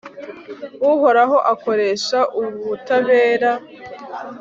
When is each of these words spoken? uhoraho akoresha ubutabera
uhoraho 0.91 1.37
akoresha 1.53 2.19
ubutabera 2.39 3.51